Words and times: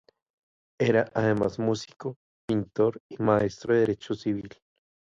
Era 0.79 1.11
además 1.13 1.59
músico, 1.59 2.17
pintor 2.47 2.99
y 3.07 3.17
maestro 3.21 3.75
de 3.75 3.81
derecho 3.81 4.15
civil. 4.15 4.49